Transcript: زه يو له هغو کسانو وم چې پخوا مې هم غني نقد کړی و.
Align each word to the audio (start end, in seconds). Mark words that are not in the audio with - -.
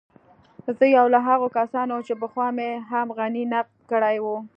زه 0.77 0.85
يو 0.97 1.05
له 1.13 1.19
هغو 1.27 1.47
کسانو 1.57 1.91
وم 1.95 2.05
چې 2.07 2.13
پخوا 2.21 2.47
مې 2.57 2.69
هم 2.91 3.07
غني 3.17 3.43
نقد 3.53 3.73
کړی 3.91 4.17
و. 4.23 4.25